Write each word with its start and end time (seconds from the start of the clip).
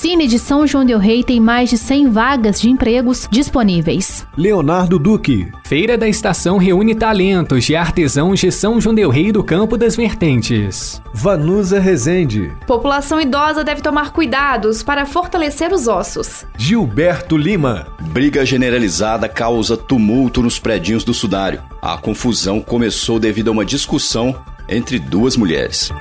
Cine 0.00 0.26
de 0.26 0.38
São 0.38 0.66
João 0.66 0.82
Del 0.82 0.98
Rei 0.98 1.22
tem 1.22 1.38
mais 1.38 1.68
de 1.68 1.76
100 1.76 2.08
vagas 2.08 2.58
de 2.58 2.70
empregos 2.70 3.28
disponíveis. 3.30 4.26
Leonardo 4.34 4.98
Duque. 4.98 5.52
Feira 5.62 5.98
da 5.98 6.08
Estação 6.08 6.56
reúne 6.56 6.94
talentos 6.94 7.64
de 7.64 7.76
artesãos 7.76 8.40
de 8.40 8.50
São 8.50 8.80
João 8.80 8.94
Del 8.94 9.10
Rei 9.10 9.30
do 9.30 9.44
Campo 9.44 9.76
das 9.76 9.96
Vertentes. 9.96 11.02
Vanusa 11.12 11.78
Rezende. 11.78 12.50
População 12.66 13.20
idosa 13.20 13.62
deve 13.62 13.82
tomar 13.82 14.10
cuidados 14.10 14.82
para 14.82 15.04
fortalecer 15.04 15.70
os 15.70 15.86
ossos. 15.86 16.46
Gilberto 16.56 17.36
Lima. 17.36 17.88
Briga 18.00 18.46
generalizada 18.46 19.28
causa 19.28 19.76
tumulto 19.76 20.42
nos 20.42 20.58
predinhos 20.58 21.04
do 21.04 21.12
Sudário. 21.12 21.62
A 21.82 21.98
confusão 21.98 22.62
começou 22.62 23.18
devido 23.18 23.48
a 23.48 23.52
uma 23.52 23.66
discussão 23.66 24.34
entre 24.66 24.98
duas 24.98 25.36
mulheres. 25.36 25.92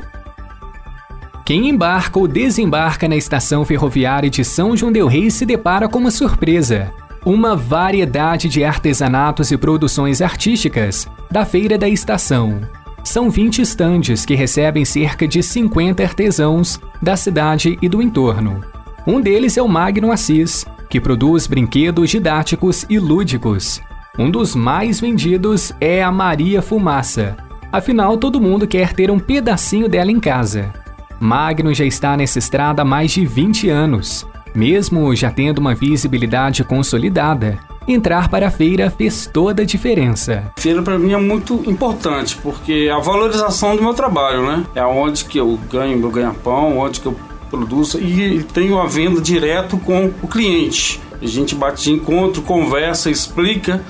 Quem 1.46 1.70
embarca 1.70 2.18
ou 2.18 2.28
desembarca 2.28 3.08
na 3.08 3.16
estação 3.16 3.64
ferroviária 3.64 4.28
de 4.28 4.44
São 4.44 4.76
João 4.76 4.92
Del 4.92 5.06
Rei 5.06 5.30
se 5.30 5.46
depara 5.46 5.88
com 5.88 6.00
uma 6.00 6.10
surpresa. 6.10 6.92
Uma 7.24 7.56
variedade 7.56 8.46
de 8.46 8.62
artesanatos 8.62 9.50
e 9.50 9.56
produções 9.56 10.20
artísticas 10.20 11.08
da 11.30 11.46
Feira 11.46 11.78
da 11.78 11.88
Estação. 11.88 12.60
São 13.04 13.28
20 13.28 13.60
estandes 13.60 14.24
que 14.24 14.34
recebem 14.34 14.82
cerca 14.82 15.28
de 15.28 15.42
50 15.42 16.02
artesãos 16.02 16.80
da 17.02 17.14
cidade 17.16 17.78
e 17.82 17.88
do 17.88 18.00
entorno. 18.00 18.64
Um 19.06 19.20
deles 19.20 19.58
é 19.58 19.62
o 19.62 19.68
Magno 19.68 20.10
Assis, 20.10 20.64
que 20.88 20.98
produz 20.98 21.46
brinquedos 21.46 22.08
didáticos 22.08 22.86
e 22.88 22.98
lúdicos. 22.98 23.82
Um 24.18 24.30
dos 24.30 24.56
mais 24.56 25.00
vendidos 25.00 25.70
é 25.78 26.02
a 26.02 26.10
Maria 26.10 26.62
Fumaça. 26.62 27.36
Afinal, 27.70 28.16
todo 28.16 28.40
mundo 28.40 28.66
quer 28.66 28.94
ter 28.94 29.10
um 29.10 29.18
pedacinho 29.18 29.86
dela 29.86 30.10
em 30.10 30.18
casa. 30.18 30.72
Magno 31.20 31.74
já 31.74 31.84
está 31.84 32.16
nessa 32.16 32.38
estrada 32.38 32.82
há 32.82 32.84
mais 32.86 33.12
de 33.12 33.26
20 33.26 33.68
anos, 33.68 34.26
mesmo 34.54 35.14
já 35.14 35.30
tendo 35.30 35.58
uma 35.58 35.74
visibilidade 35.74 36.64
consolidada 36.64 37.58
entrar 37.86 38.28
para 38.28 38.48
a 38.48 38.50
feira 38.50 38.90
fez 38.90 39.28
toda 39.32 39.62
a 39.62 39.64
diferença. 39.64 40.52
Feira 40.56 40.82
para 40.82 40.98
mim 40.98 41.12
é 41.12 41.16
muito 41.16 41.62
importante, 41.66 42.36
porque 42.36 42.90
a 42.92 42.98
valorização 42.98 43.76
do 43.76 43.82
meu 43.82 43.94
trabalho, 43.94 44.46
né? 44.46 44.64
É 44.74 44.84
onde 44.84 45.24
que 45.24 45.38
eu 45.38 45.58
ganho 45.70 45.98
meu 45.98 46.10
ganha-pão, 46.10 46.78
onde 46.78 47.00
que 47.00 47.06
eu 47.06 47.16
produzo 47.50 48.00
e 48.00 48.42
tenho 48.42 48.78
a 48.78 48.86
venda 48.86 49.20
direto 49.20 49.78
com 49.78 50.10
o 50.22 50.28
cliente. 50.28 51.00
A 51.22 51.26
gente 51.26 51.54
bate 51.54 51.84
de 51.84 51.92
encontro, 51.92 52.42
conversa, 52.42 53.10
explica 53.10 53.80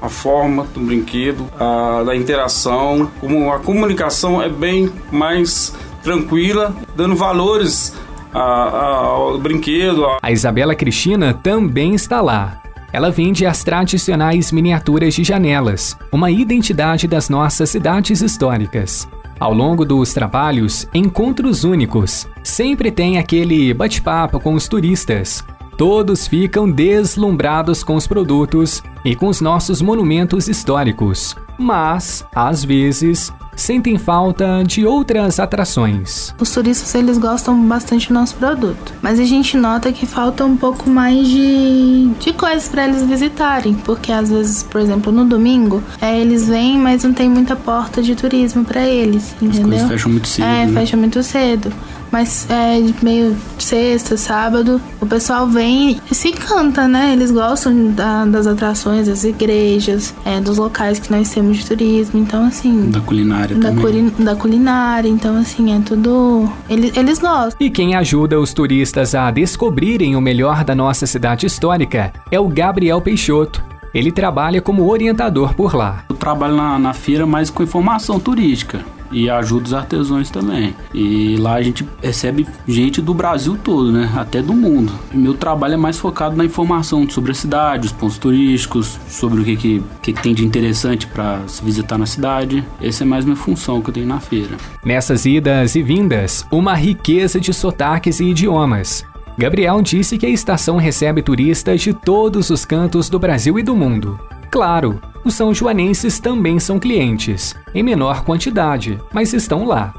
a 0.00 0.08
forma 0.08 0.64
do 0.72 0.80
brinquedo, 0.80 1.46
a, 1.58 2.02
da 2.04 2.16
interação, 2.16 3.10
como 3.20 3.52
a 3.52 3.58
comunicação 3.58 4.40
é 4.40 4.48
bem 4.48 4.90
mais 5.12 5.74
tranquila, 6.02 6.74
dando 6.96 7.14
valores 7.14 7.94
ao 8.32 9.38
brinquedo. 9.38 10.06
A 10.22 10.32
Isabela 10.32 10.74
Cristina 10.74 11.34
também 11.34 11.94
está 11.94 12.20
lá 12.20 12.60
ela 12.92 13.10
vende 13.10 13.46
as 13.46 13.62
tradicionais 13.64 14.52
miniaturas 14.52 15.14
de 15.14 15.24
janelas, 15.24 15.96
uma 16.12 16.30
identidade 16.30 17.06
das 17.06 17.28
nossas 17.28 17.70
cidades 17.70 18.20
históricas. 18.20 19.08
Ao 19.38 19.54
longo 19.54 19.84
dos 19.84 20.12
trabalhos, 20.12 20.86
encontros 20.92 21.64
únicos. 21.64 22.28
Sempre 22.42 22.90
tem 22.90 23.18
aquele 23.18 23.72
bate-papo 23.72 24.38
com 24.38 24.54
os 24.54 24.68
turistas. 24.68 25.42
Todos 25.78 26.26
ficam 26.26 26.70
deslumbrados 26.70 27.82
com 27.82 27.94
os 27.94 28.06
produtos 28.06 28.82
e 29.02 29.16
com 29.16 29.28
os 29.28 29.40
nossos 29.40 29.80
monumentos 29.80 30.46
históricos. 30.46 31.34
Mas, 31.60 32.24
às 32.34 32.64
vezes, 32.64 33.30
sentem 33.54 33.98
falta 33.98 34.64
de 34.66 34.86
outras 34.86 35.38
atrações. 35.38 36.34
Os 36.40 36.50
turistas 36.50 36.94
eles 36.94 37.18
gostam 37.18 37.60
bastante 37.68 38.08
do 38.08 38.14
nosso 38.14 38.34
produto, 38.36 38.94
mas 39.02 39.20
a 39.20 39.24
gente 39.24 39.56
nota 39.56 39.92
que 39.92 40.06
falta 40.06 40.44
um 40.44 40.56
pouco 40.56 40.88
mais 40.88 41.28
de, 41.28 42.10
de 42.18 42.32
coisas 42.32 42.68
para 42.68 42.88
eles 42.88 43.02
visitarem, 43.04 43.74
porque 43.74 44.10
às 44.10 44.30
vezes, 44.30 44.62
por 44.62 44.80
exemplo, 44.80 45.12
no 45.12 45.24
domingo, 45.24 45.82
é, 46.00 46.18
eles 46.18 46.48
vêm, 46.48 46.78
mas 46.78 47.04
não 47.04 47.12
tem 47.12 47.28
muita 47.28 47.54
porta 47.54 48.02
de 48.02 48.14
turismo 48.14 48.64
para 48.64 48.82
eles, 48.86 49.34
entendeu? 49.40 49.60
As 49.60 49.68
coisas 49.68 49.88
fecham 49.88 50.12
muito 50.12 50.28
cedo. 50.28 50.46
É, 50.46 50.66
né? 50.66 50.80
fecha 50.80 50.96
muito 50.96 51.22
cedo. 51.22 51.72
Mas 52.10 52.48
é 52.50 52.80
meio 53.02 53.36
sexta, 53.58 54.16
sábado, 54.16 54.80
o 55.00 55.06
pessoal 55.06 55.46
vem 55.46 56.00
e 56.10 56.14
se 56.14 56.32
canta, 56.32 56.88
né? 56.88 57.12
Eles 57.12 57.30
gostam 57.30 57.92
da, 57.92 58.24
das 58.24 58.46
atrações, 58.46 59.06
das 59.06 59.24
igrejas, 59.24 60.14
é, 60.24 60.40
dos 60.40 60.58
locais 60.58 60.98
que 60.98 61.10
nós 61.10 61.30
temos 61.30 61.58
de 61.58 61.66
turismo. 61.66 62.20
Então, 62.20 62.44
assim. 62.44 62.90
Da 62.90 63.00
culinária 63.00 63.56
da 63.56 63.68
também. 63.68 64.12
da 64.18 64.34
culinária. 64.34 65.08
Então, 65.08 65.36
assim, 65.36 65.74
é 65.74 65.80
tudo. 65.80 66.50
Eles, 66.68 66.96
eles 66.96 67.18
gostam. 67.18 67.56
E 67.60 67.70
quem 67.70 67.94
ajuda 67.94 68.40
os 68.40 68.52
turistas 68.52 69.14
a 69.14 69.30
descobrirem 69.30 70.16
o 70.16 70.20
melhor 70.20 70.64
da 70.64 70.74
nossa 70.74 71.06
cidade 71.06 71.46
histórica 71.46 72.12
é 72.30 72.40
o 72.40 72.48
Gabriel 72.48 73.00
Peixoto. 73.00 73.62
Ele 73.92 74.12
trabalha 74.12 74.62
como 74.62 74.88
orientador 74.88 75.54
por 75.54 75.74
lá. 75.74 76.04
Eu 76.08 76.16
trabalho 76.16 76.56
na, 76.56 76.78
na 76.78 76.92
feira 76.92 77.26
mais 77.26 77.50
com 77.50 77.62
informação 77.62 78.20
turística 78.20 78.84
e 79.10 79.28
ajuda 79.28 79.66
os 79.66 79.74
artesãos 79.74 80.30
também. 80.30 80.74
E 80.94 81.36
lá 81.36 81.54
a 81.54 81.62
gente 81.62 81.86
recebe 82.02 82.46
gente 82.66 83.00
do 83.00 83.14
Brasil 83.14 83.58
todo, 83.62 83.92
né? 83.92 84.10
Até 84.16 84.42
do 84.42 84.54
mundo. 84.54 84.92
Meu 85.12 85.34
trabalho 85.34 85.74
é 85.74 85.76
mais 85.76 85.98
focado 85.98 86.36
na 86.36 86.44
informação 86.44 87.08
sobre 87.08 87.32
a 87.32 87.34
cidade, 87.34 87.86
os 87.86 87.92
pontos 87.92 88.18
turísticos, 88.18 88.98
sobre 89.08 89.40
o 89.40 89.44
que, 89.44 89.56
que, 89.56 89.82
que 90.02 90.12
tem 90.12 90.34
de 90.34 90.44
interessante 90.44 91.06
para 91.06 91.40
se 91.46 91.64
visitar 91.64 91.98
na 91.98 92.06
cidade. 92.06 92.64
Essa 92.80 93.04
é 93.04 93.06
mais 93.06 93.24
minha 93.24 93.36
função 93.36 93.80
que 93.80 93.90
eu 93.90 93.94
tenho 93.94 94.06
na 94.06 94.20
feira. 94.20 94.56
Nessas 94.84 95.26
idas 95.26 95.74
e 95.74 95.82
vindas, 95.82 96.46
uma 96.50 96.74
riqueza 96.74 97.40
de 97.40 97.52
sotaques 97.52 98.20
e 98.20 98.24
idiomas 98.24 99.04
Gabriel 99.40 99.80
disse 99.80 100.18
que 100.18 100.26
a 100.26 100.28
estação 100.28 100.76
recebe 100.76 101.22
turistas 101.22 101.80
de 101.80 101.94
todos 101.94 102.50
os 102.50 102.66
cantos 102.66 103.08
do 103.08 103.18
Brasil 103.18 103.58
e 103.58 103.62
do 103.62 103.74
mundo. 103.74 104.20
Claro, 104.50 105.00
os 105.24 105.34
são 105.34 105.52
joanenses 105.52 106.18
também 106.18 106.58
são 106.58 106.78
clientes, 106.78 107.54
em 107.74 107.82
menor 107.82 108.24
quantidade, 108.24 108.98
mas 109.12 109.32
estão 109.32 109.64
lá. 109.64 109.92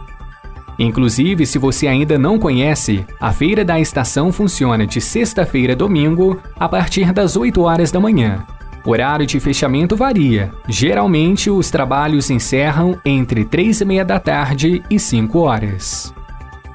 Inclusive, 0.79 1.45
se 1.45 1.59
você 1.59 1.87
ainda 1.87 2.17
não 2.17 2.39
conhece, 2.39 3.05
a 3.19 3.31
feira 3.31 3.63
da 3.63 3.79
estação 3.79 4.31
funciona 4.31 4.87
de 4.87 4.99
sexta-feira 4.99 5.73
a 5.73 5.75
domingo, 5.75 6.41
a 6.59 6.67
partir 6.67 7.13
das 7.13 7.35
8 7.35 7.61
horas 7.61 7.91
da 7.91 7.99
manhã. 7.99 8.43
O 8.83 8.89
horário 8.89 9.27
de 9.27 9.39
fechamento 9.39 9.95
varia. 9.95 10.51
Geralmente, 10.67 11.51
os 11.51 11.69
trabalhos 11.69 12.31
encerram 12.31 12.99
entre 13.05 13.45
3 13.45 13.81
e 13.81 13.85
meia 13.85 14.03
da 14.03 14.19
tarde 14.19 14.81
e 14.89 14.97
5 14.97 15.37
horas. 15.39 16.13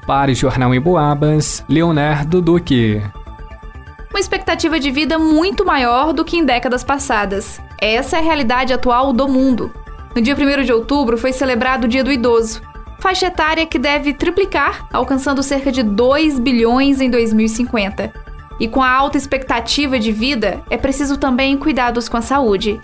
Para 0.05 0.31
o 0.31 0.35
Jornal 0.35 0.73
em 0.73 0.79
Boabas, 0.79 1.65
Leonardo 1.67 2.41
Duque. 2.41 3.01
Uma 4.09 4.19
expectativa 4.19 4.79
de 4.79 4.89
vida 4.89 5.19
muito 5.19 5.65
maior 5.65 6.13
do 6.13 6.23
que 6.23 6.37
em 6.37 6.45
décadas 6.45 6.83
passadas. 6.83 7.61
Essa 7.79 8.17
é 8.17 8.19
a 8.19 8.23
realidade 8.23 8.73
atual 8.73 9.11
do 9.13 9.27
mundo. 9.27 9.71
No 10.15 10.21
dia 10.21 10.35
1 10.35 10.63
de 10.63 10.73
outubro 10.73 11.17
foi 11.17 11.31
celebrado 11.33 11.85
o 11.85 11.87
Dia 11.87 12.03
do 12.03 12.11
Idoso, 12.11 12.61
faixa 12.99 13.27
etária 13.27 13.67
que 13.67 13.77
deve 13.77 14.13
triplicar, 14.13 14.87
alcançando 14.91 15.43
cerca 15.43 15.71
de 15.71 15.83
2 15.83 16.39
bilhões 16.39 17.01
em 17.01 17.09
2050. 17.09 18.11
E 18.59 18.67
com 18.67 18.81
a 18.81 18.89
alta 18.89 19.17
expectativa 19.17 19.99
de 19.99 20.11
vida, 20.11 20.63
é 20.69 20.77
preciso 20.77 21.17
também 21.17 21.57
cuidados 21.57 22.09
com 22.09 22.17
a 22.17 22.21
saúde. 22.21 22.81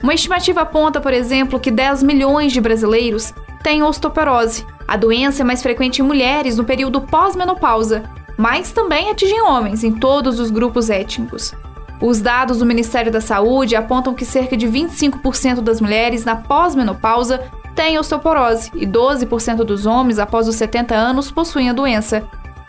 Uma 0.00 0.14
estimativa 0.14 0.60
aponta, 0.60 1.00
por 1.00 1.12
exemplo, 1.12 1.58
que 1.58 1.70
10 1.70 2.02
milhões 2.04 2.52
de 2.52 2.60
brasileiros 2.60 3.34
têm 3.62 3.82
osteoporose, 3.82 4.64
a 4.86 4.96
doença 4.96 5.42
é 5.42 5.44
mais 5.44 5.62
frequente 5.62 5.98
em 5.98 6.04
mulheres 6.04 6.56
no 6.56 6.64
período 6.64 7.00
pós-menopausa, 7.00 8.04
mas 8.36 8.72
também 8.72 9.10
atinge 9.10 9.40
homens 9.40 9.82
em 9.82 9.92
todos 9.92 10.38
os 10.38 10.50
grupos 10.50 10.90
étnicos. 10.90 11.54
Os 12.00 12.20
dados 12.20 12.58
do 12.58 12.66
Ministério 12.66 13.10
da 13.10 13.20
Saúde 13.20 13.74
apontam 13.74 14.14
que 14.14 14.24
cerca 14.24 14.56
de 14.56 14.66
25% 14.66 15.60
das 15.60 15.80
mulheres 15.80 16.24
na 16.24 16.36
pós-menopausa 16.36 17.40
têm 17.74 17.98
osteoporose 17.98 18.70
e 18.74 18.86
12% 18.86 19.64
dos 19.64 19.86
homens 19.86 20.18
após 20.18 20.46
os 20.46 20.56
70 20.56 20.94
anos 20.94 21.30
possuem 21.30 21.70
a 21.70 21.72
doença. 21.72 22.22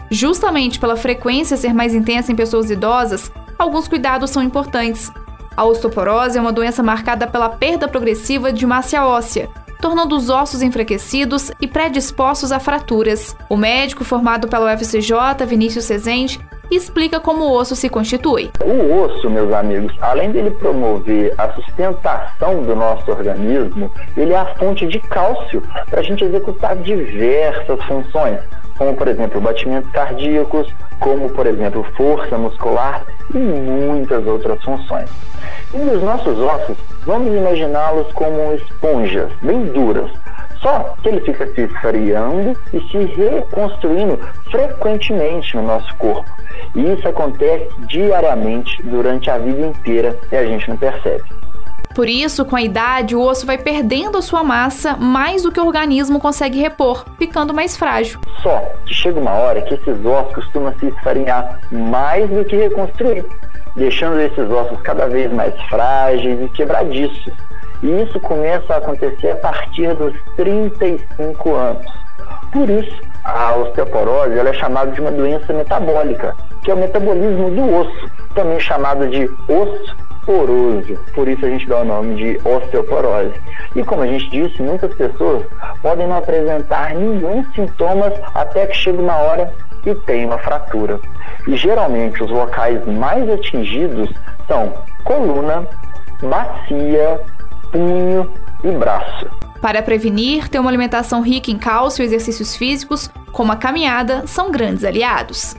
Justamente 0.10 0.80
pela 0.80 0.96
frequência 0.96 1.58
ser 1.58 1.74
mais 1.74 1.94
intensa 1.94 2.31
em 2.31 2.36
pessoas 2.36 2.72
idosas, 2.72 3.31
alguns 3.60 3.88
cuidados 3.88 4.30
são 4.30 4.42
importantes. 4.42 5.12
A 5.56 5.66
osteoporose 5.66 6.38
é 6.38 6.42
uma 6.42 6.54
doença 6.54 6.81
marcada 6.81 7.28
pela 7.28 7.50
perda 7.50 7.88
progressiva 7.88 8.54
de 8.54 8.66
massa 8.66 9.04
óssea, 9.06 9.50
tornando 9.88 10.18
os 10.18 10.30
ossos 10.30 10.62
enfraquecidos 10.62 11.50
e 11.62 11.66
predispostos 11.66 12.51
a 12.51 12.60
fraturas. 12.60 13.38
O 13.48 13.56
médico 13.56 14.04
formado 14.04 14.45
pela 14.45 14.74
UFCJ, 14.74 15.45
Vinícius 15.48 15.86
Cezente, 15.86 16.42
explica 16.69 17.19
como 17.19 17.46
o 17.46 17.54
osso 17.54 17.75
se 17.75 17.90
constitui. 17.90 18.52
O 18.64 19.02
osso, 19.04 19.30
meus 19.30 19.54
amigos, 19.54 19.94
além 20.02 20.31
dele 20.31 20.52
promover 20.52 21.34
a 21.38 21.50
sustentação 21.54 22.64
do 22.64 22.75
nosso 22.75 23.10
organismo, 23.12 23.92
ele 24.16 24.34
é 24.34 24.38
a 24.38 24.46
fonte 24.56 24.86
de 24.88 25.00
cálcio 25.00 25.62
para 25.90 26.00
a 26.00 26.04
gente 26.04 26.24
executar 26.24 26.75
diversas 26.75 27.81
funções, 27.84 28.40
como 28.78 28.96
por 28.96 29.08
exemplo 29.08 29.42
batimentos 29.42 29.92
cardíacos, 29.92 30.68
como 31.00 31.30
por 31.30 31.48
exemplo 31.48 31.84
força 31.96 32.38
muscular 32.38 33.04
e 33.34 33.38
muitas 33.38 34.25
outras 34.25 34.62
funções. 34.64 35.10
E 35.74 35.78
os 35.78 36.02
nossos 36.02 36.40
ossos, 36.40 36.78
vamos 37.06 37.36
imaginá-los 37.36 38.12
como 38.14 38.54
esponjas 38.54 39.31
bem 39.42 39.66
duras, 39.66 40.10
só 40.62 40.95
que 41.01 41.09
ele 41.09 41.21
fica 41.21 41.45
se 41.54 41.62
esfriando 41.62 42.57
e 42.74 42.80
se 42.89 42.98
reconstruindo 42.98 44.19
frequentemente 44.50 45.56
no 45.56 45.63
nosso 45.63 45.95
corpo. 45.95 46.30
E 46.75 46.94
isso 46.94 47.07
acontece 47.07 47.69
diariamente 47.88 48.81
durante 48.83 49.30
a 49.30 49.38
vida 49.38 49.68
inteira 49.68 50.18
e 50.31 50.36
a 50.36 50.45
gente 50.45 50.69
não 50.69 50.77
percebe. 50.77 51.24
Por 51.98 52.07
isso, 52.07 52.45
com 52.45 52.56
a 52.56 52.62
idade, 52.62 53.15
o 53.15 53.21
osso 53.21 53.44
vai 53.44 53.57
perdendo 53.57 54.19
a 54.19 54.21
sua 54.21 54.44
massa 54.44 54.95
mais 54.95 55.42
do 55.42 55.51
que 55.51 55.59
o 55.59 55.65
organismo 55.65 56.19
consegue 56.19 56.59
repor, 56.59 57.04
ficando 57.18 57.56
mais 57.56 57.75
frágil. 57.75 58.19
Só 58.44 58.62
que 58.86 58.94
chega 58.94 59.19
uma 59.19 59.31
hora 59.31 59.63
que 59.63 59.74
esses 59.74 60.06
ossos 60.06 60.36
costumam 60.36 60.75
se 60.77 60.89
esfarinhar 60.89 61.59
mais 61.71 62.30
do 62.30 62.45
que 62.45 62.56
reconstruir, 62.56 63.25
deixando 63.75 64.19
esses 64.21 64.48
ossos 64.48 64.80
cada 64.81 65.07
vez 65.07 65.33
mais 65.33 65.59
frágeis 65.63 66.39
e 66.39 66.48
quebradiços. 66.50 67.33
E 67.84 68.02
isso 68.02 68.20
começa 68.20 68.74
a 68.74 68.78
acontecer 68.78 69.32
a 69.32 69.36
partir 69.38 69.94
dos 69.96 70.14
35 70.36 71.54
anos. 71.54 71.86
Por 72.52 72.70
isso, 72.70 73.02
a 73.24 73.56
osteoporose 73.56 74.38
ela 74.38 74.50
é 74.50 74.54
chamada 74.54 74.92
de 74.92 75.02
uma 75.02 75.12
doença 75.12 75.54
metabólica, 75.54 76.36
que 76.64 76.72
é 76.72 76.74
o 76.74 76.78
metabolismo 76.78 77.52
do 77.52 77.76
osso, 77.76 78.12
também 78.34 78.60
chamado 78.60 79.08
de 79.08 79.30
osso 79.48 79.96
poroso. 80.26 80.96
Por 81.14 81.28
isso 81.28 81.46
a 81.46 81.50
gente 81.50 81.68
dá 81.68 81.80
o 81.80 81.86
nome 81.86 82.16
de 82.16 82.40
osteoporose. 82.48 83.34
E 83.76 83.84
como 83.84 84.02
a 84.02 84.08
gente 84.08 84.30
disse, 84.30 84.62
muitas 84.62 84.94
pessoas 84.94 85.44
podem 85.82 86.08
não 86.08 86.18
apresentar 86.18 86.94
nenhum 86.94 87.46
sintomas 87.54 88.14
até 88.36 88.68
que 88.68 88.76
chega 88.76 89.02
uma 89.02 89.16
hora 89.16 89.54
e 89.86 89.96
tem 89.96 90.26
uma 90.26 90.38
fratura. 90.38 91.00
E 91.48 91.56
geralmente 91.56 92.22
os 92.22 92.30
locais 92.30 92.86
mais 92.86 93.30
atingidos 93.30 94.10
são 94.48 94.74
coluna, 95.06 95.66
bacia, 96.22 97.22
punho 97.72 98.31
e 98.64 98.72
braço. 98.72 99.28
Para 99.62 99.81
prevenir, 99.81 100.48
ter 100.50 100.60
uma 100.60 100.69
alimentação 100.69 101.22
rica 101.22 101.50
em 101.50 101.58
cálcio 101.58 102.04
e 102.04 102.06
exercícios 102.06 102.56
físicos, 102.56 103.10
como 103.31 103.52
a 103.52 103.56
caminhada, 103.56 104.25
são 104.28 104.52
grandes 104.52 104.84
aliados. 104.84 105.56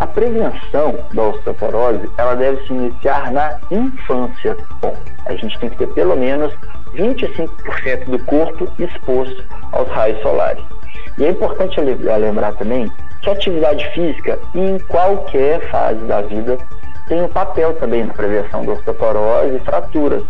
A 0.00 0.06
prevenção 0.06 0.98
da 1.12 1.22
osteoporose 1.22 2.08
ela 2.16 2.34
deve 2.34 2.66
se 2.66 2.72
iniciar 2.72 3.30
na 3.32 3.58
infância. 3.70 4.56
Bom, 4.80 4.96
a 5.26 5.34
gente 5.34 5.58
tem 5.58 5.70
que 5.70 5.76
ter 5.76 5.88
pelo 5.88 6.16
menos 6.16 6.52
25% 6.94 8.04
do 8.06 8.18
corpo 8.20 8.70
exposto 8.78 9.44
aos 9.72 9.88
raios 9.88 10.20
solares. 10.22 10.64
E 11.18 11.24
é 11.24 11.30
importante 11.30 11.80
lembrar 11.80 12.52
também 12.54 12.90
que 13.22 13.30
a 13.30 13.32
atividade 13.32 13.88
física, 13.90 14.38
em 14.54 14.78
qualquer 14.88 15.60
fase 15.70 16.04
da 16.04 16.22
vida, 16.22 16.58
tem 17.08 17.22
um 17.22 17.28
papel 17.28 17.74
também 17.74 18.04
na 18.04 18.14
prevenção 18.14 18.64
da 18.64 18.72
osteoporose 18.72 19.56
e 19.56 19.60
fraturas 19.60 20.22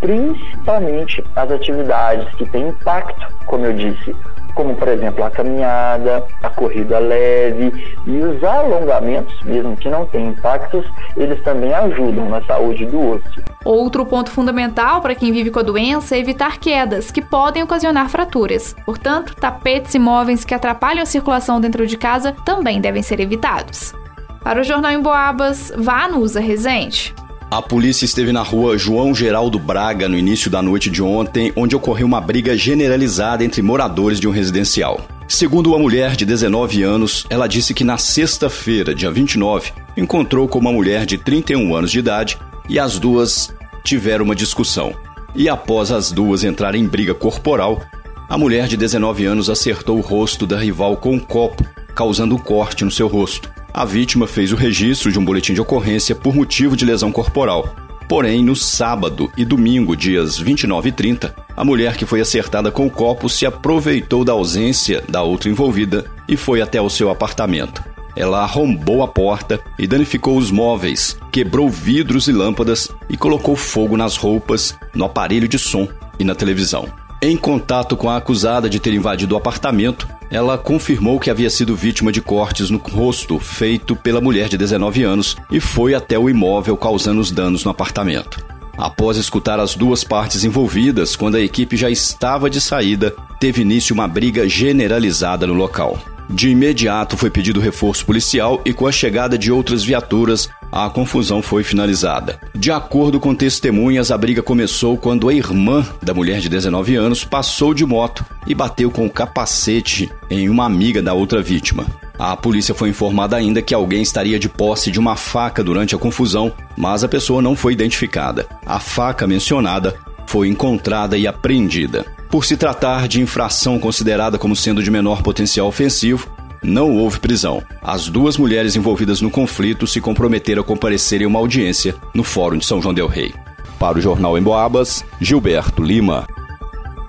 principalmente 0.00 1.24
as 1.34 1.50
atividades 1.50 2.32
que 2.34 2.46
têm 2.46 2.68
impacto, 2.68 3.26
como 3.46 3.66
eu 3.66 3.72
disse, 3.72 4.14
como 4.54 4.74
por 4.74 4.88
exemplo 4.88 5.24
a 5.24 5.30
caminhada, 5.30 6.24
a 6.42 6.50
corrida 6.50 6.98
leve 6.98 7.96
e 8.04 8.16
os 8.18 8.42
alongamentos, 8.42 9.40
mesmo 9.44 9.76
que 9.76 9.88
não 9.88 10.04
tenham 10.06 10.30
impactos, 10.30 10.84
eles 11.16 11.40
também 11.44 11.72
ajudam 11.72 12.28
na 12.28 12.42
saúde 12.42 12.84
do 12.86 13.10
osso. 13.10 13.40
Outro 13.64 14.04
ponto 14.04 14.30
fundamental 14.30 15.00
para 15.00 15.14
quem 15.14 15.30
vive 15.30 15.50
com 15.50 15.60
a 15.60 15.62
doença 15.62 16.16
é 16.16 16.18
evitar 16.18 16.58
quedas, 16.58 17.10
que 17.10 17.22
podem 17.22 17.62
ocasionar 17.62 18.08
fraturas. 18.08 18.74
Portanto, 18.84 19.36
tapetes 19.36 19.94
e 19.94 19.98
móveis 19.98 20.44
que 20.44 20.54
atrapalham 20.54 21.02
a 21.02 21.06
circulação 21.06 21.60
dentro 21.60 21.86
de 21.86 21.96
casa 21.96 22.34
também 22.44 22.80
devem 22.80 23.02
ser 23.02 23.20
evitados. 23.20 23.94
Para 24.42 24.60
o 24.60 24.64
Jornal 24.64 24.92
em 24.92 25.00
Boabas, 25.00 25.72
vá 25.76 26.08
no 26.08 26.18
Usa 26.18 26.40
Resente. 26.40 27.14
A 27.50 27.62
polícia 27.62 28.04
esteve 28.04 28.30
na 28.30 28.42
rua 28.42 28.76
João 28.76 29.14
Geraldo 29.14 29.58
Braga 29.58 30.06
no 30.06 30.18
início 30.18 30.50
da 30.50 30.60
noite 30.60 30.90
de 30.90 31.02
ontem, 31.02 31.50
onde 31.56 31.74
ocorreu 31.74 32.06
uma 32.06 32.20
briga 32.20 32.54
generalizada 32.54 33.42
entre 33.42 33.62
moradores 33.62 34.20
de 34.20 34.28
um 34.28 34.30
residencial. 34.30 35.00
Segundo 35.26 35.68
uma 35.68 35.78
mulher 35.78 36.14
de 36.14 36.26
19 36.26 36.82
anos, 36.82 37.26
ela 37.30 37.46
disse 37.46 37.72
que 37.72 37.84
na 37.84 37.96
sexta-feira, 37.96 38.94
dia 38.94 39.10
29, 39.10 39.72
encontrou 39.96 40.46
com 40.46 40.58
uma 40.58 40.70
mulher 40.70 41.06
de 41.06 41.16
31 41.16 41.74
anos 41.74 41.90
de 41.90 42.00
idade 42.00 42.38
e 42.68 42.78
as 42.78 42.98
duas 42.98 43.50
tiveram 43.82 44.26
uma 44.26 44.36
discussão. 44.36 44.94
E 45.34 45.48
após 45.48 45.90
as 45.90 46.12
duas 46.12 46.44
entrarem 46.44 46.82
em 46.82 46.86
briga 46.86 47.14
corporal, 47.14 47.80
a 48.28 48.36
mulher 48.36 48.68
de 48.68 48.76
19 48.76 49.24
anos 49.24 49.48
acertou 49.48 49.96
o 49.96 50.02
rosto 50.02 50.46
da 50.46 50.58
rival 50.58 50.98
com 50.98 51.14
um 51.14 51.18
copo, 51.18 51.64
causando 51.94 52.34
um 52.34 52.38
corte 52.38 52.84
no 52.84 52.90
seu 52.90 53.08
rosto. 53.08 53.50
A 53.78 53.84
vítima 53.84 54.26
fez 54.26 54.52
o 54.52 54.56
registro 54.56 55.12
de 55.12 55.20
um 55.20 55.24
boletim 55.24 55.54
de 55.54 55.60
ocorrência 55.60 56.12
por 56.12 56.34
motivo 56.34 56.76
de 56.76 56.84
lesão 56.84 57.12
corporal. 57.12 57.76
Porém, 58.08 58.42
no 58.42 58.56
sábado 58.56 59.30
e 59.36 59.44
domingo, 59.44 59.94
dias 59.94 60.36
29 60.36 60.88
e 60.88 60.92
30, 60.92 61.32
a 61.56 61.64
mulher 61.64 61.96
que 61.96 62.04
foi 62.04 62.20
acertada 62.20 62.72
com 62.72 62.88
o 62.88 62.90
copo 62.90 63.28
se 63.28 63.46
aproveitou 63.46 64.24
da 64.24 64.32
ausência 64.32 65.04
da 65.08 65.22
outra 65.22 65.48
envolvida 65.48 66.06
e 66.28 66.36
foi 66.36 66.60
até 66.60 66.82
o 66.82 66.90
seu 66.90 67.08
apartamento. 67.08 67.80
Ela 68.16 68.40
arrombou 68.40 69.00
a 69.00 69.06
porta 69.06 69.60
e 69.78 69.86
danificou 69.86 70.36
os 70.36 70.50
móveis, 70.50 71.16
quebrou 71.30 71.70
vidros 71.70 72.26
e 72.26 72.32
lâmpadas 72.32 72.90
e 73.08 73.16
colocou 73.16 73.54
fogo 73.54 73.96
nas 73.96 74.16
roupas, 74.16 74.74
no 74.92 75.04
aparelho 75.04 75.46
de 75.46 75.56
som 75.56 75.86
e 76.18 76.24
na 76.24 76.34
televisão. 76.34 76.88
Em 77.22 77.36
contato 77.36 77.96
com 77.96 78.10
a 78.10 78.16
acusada 78.16 78.68
de 78.68 78.80
ter 78.80 78.92
invadido 78.92 79.36
o 79.36 79.38
apartamento, 79.38 80.08
ela 80.30 80.58
confirmou 80.58 81.18
que 81.18 81.30
havia 81.30 81.50
sido 81.50 81.74
vítima 81.74 82.12
de 82.12 82.20
cortes 82.20 82.70
no 82.70 82.78
rosto 82.78 83.38
feito 83.38 83.96
pela 83.96 84.20
mulher 84.20 84.48
de 84.48 84.58
19 84.58 85.02
anos 85.02 85.36
e 85.50 85.60
foi 85.60 85.94
até 85.94 86.18
o 86.18 86.28
imóvel 86.28 86.76
causando 86.76 87.20
os 87.20 87.30
danos 87.30 87.64
no 87.64 87.70
apartamento. 87.70 88.44
Após 88.76 89.16
escutar 89.16 89.58
as 89.58 89.74
duas 89.74 90.04
partes 90.04 90.44
envolvidas, 90.44 91.16
quando 91.16 91.34
a 91.34 91.40
equipe 91.40 91.76
já 91.76 91.90
estava 91.90 92.48
de 92.48 92.60
saída, 92.60 93.12
teve 93.40 93.62
início 93.62 93.92
uma 93.92 94.06
briga 94.06 94.48
generalizada 94.48 95.46
no 95.46 95.54
local. 95.54 95.98
De 96.30 96.50
imediato 96.50 97.16
foi 97.16 97.30
pedido 97.30 97.58
reforço 97.58 98.04
policial 98.04 98.60
e 98.64 98.72
com 98.72 98.86
a 98.86 98.92
chegada 98.92 99.38
de 99.38 99.50
outras 99.50 99.82
viaturas, 99.82 100.48
a 100.70 100.88
confusão 100.90 101.42
foi 101.42 101.62
finalizada. 101.62 102.40
De 102.54 102.70
acordo 102.70 103.18
com 103.18 103.34
testemunhas, 103.34 104.10
a 104.10 104.18
briga 104.18 104.42
começou 104.42 104.96
quando 104.96 105.28
a 105.28 105.34
irmã 105.34 105.86
da 106.02 106.14
mulher 106.14 106.40
de 106.40 106.48
19 106.48 106.96
anos 106.96 107.24
passou 107.24 107.72
de 107.72 107.84
moto 107.84 108.24
e 108.46 108.54
bateu 108.54 108.90
com 108.90 109.06
o 109.06 109.10
capacete 109.10 110.10
em 110.30 110.48
uma 110.48 110.64
amiga 110.64 111.02
da 111.02 111.14
outra 111.14 111.42
vítima. 111.42 111.86
A 112.18 112.36
polícia 112.36 112.74
foi 112.74 112.88
informada 112.88 113.36
ainda 113.36 113.62
que 113.62 113.72
alguém 113.72 114.02
estaria 114.02 114.38
de 114.38 114.48
posse 114.48 114.90
de 114.90 114.98
uma 114.98 115.14
faca 115.14 115.62
durante 115.62 115.94
a 115.94 115.98
confusão, 115.98 116.52
mas 116.76 117.04
a 117.04 117.08
pessoa 117.08 117.40
não 117.40 117.54
foi 117.54 117.72
identificada. 117.72 118.46
A 118.66 118.80
faca 118.80 119.26
mencionada 119.26 119.94
foi 120.26 120.48
encontrada 120.48 121.16
e 121.16 121.26
apreendida. 121.26 122.04
Por 122.28 122.44
se 122.44 122.56
tratar 122.56 123.08
de 123.08 123.22
infração 123.22 123.78
considerada 123.78 124.36
como 124.36 124.54
sendo 124.54 124.82
de 124.82 124.90
menor 124.90 125.22
potencial 125.22 125.66
ofensivo, 125.66 126.28
não 126.62 126.96
houve 126.96 127.20
prisão. 127.20 127.62
As 127.82 128.08
duas 128.08 128.36
mulheres 128.36 128.76
envolvidas 128.76 129.20
no 129.20 129.30
conflito 129.30 129.86
se 129.86 130.00
comprometeram 130.00 130.62
a 130.62 130.64
comparecer 130.64 131.22
em 131.22 131.26
uma 131.26 131.38
audiência 131.38 131.94
no 132.14 132.24
Fórum 132.24 132.58
de 132.58 132.66
São 132.66 132.80
João 132.80 132.94
del 132.94 133.06
Rei. 133.06 133.34
Para 133.78 133.98
o 133.98 134.00
Jornal 134.00 134.36
em 134.36 134.42
Boabas, 134.42 135.04
Gilberto 135.20 135.82
Lima. 135.82 136.26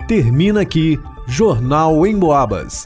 Termina 0.08 0.62
aqui 0.62 1.00
Jornal 1.28 2.06
em 2.06 2.18
Boabas. 2.18 2.86